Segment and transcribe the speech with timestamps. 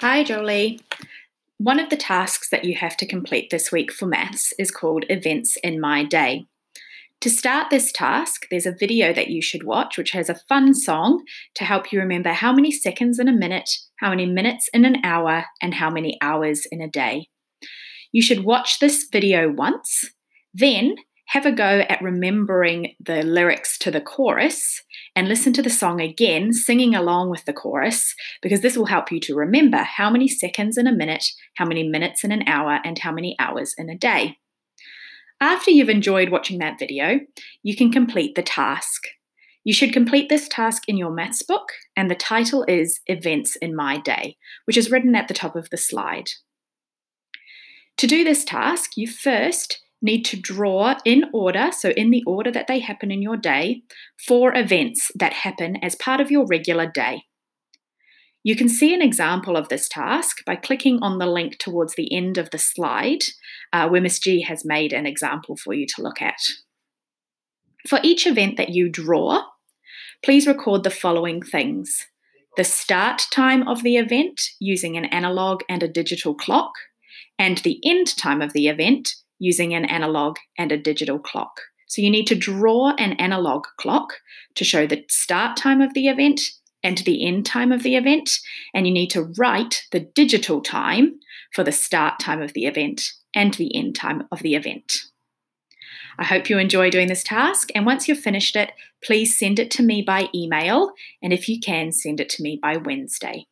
[0.00, 0.80] Hi, Jolie.
[1.58, 5.04] One of the tasks that you have to complete this week for maths is called
[5.10, 6.46] Events in My Day.
[7.20, 10.72] To start this task, there's a video that you should watch which has a fun
[10.72, 11.22] song
[11.54, 15.04] to help you remember how many seconds in a minute, how many minutes in an
[15.04, 17.28] hour, and how many hours in a day.
[18.10, 20.06] You should watch this video once,
[20.54, 20.94] then
[21.30, 24.82] have a go at remembering the lyrics to the chorus
[25.14, 29.12] and listen to the song again, singing along with the chorus, because this will help
[29.12, 32.80] you to remember how many seconds in a minute, how many minutes in an hour,
[32.84, 34.38] and how many hours in a day.
[35.40, 37.20] After you've enjoyed watching that video,
[37.62, 39.04] you can complete the task.
[39.62, 43.76] You should complete this task in your maths book, and the title is Events in
[43.76, 46.30] My Day, which is written at the top of the slide.
[47.98, 52.50] To do this task, you first need to draw in order, so in the order
[52.50, 53.82] that they happen in your day,
[54.26, 57.24] four events that happen as part of your regular day.
[58.42, 62.14] You can see an example of this task by clicking on the link towards the
[62.14, 63.24] end of the slide,
[63.72, 66.40] uh, where Miss G has made an example for you to look at.
[67.88, 69.42] For each event that you draw,
[70.24, 72.06] please record the following things
[72.56, 76.72] the start time of the event using an analog and a digital clock,
[77.38, 81.62] and the end time of the event using an analog and a digital clock.
[81.88, 84.20] So you need to draw an analog clock
[84.54, 86.40] to show the start time of the event
[86.84, 88.38] and the end time of the event,
[88.72, 91.18] and you need to write the digital time
[91.52, 93.02] for the start time of the event
[93.34, 94.98] and the end time of the event.
[96.18, 99.70] I hope you enjoy doing this task, and once you've finished it, please send it
[99.72, 103.46] to me by email, and if you can, send it to me by Wednesday.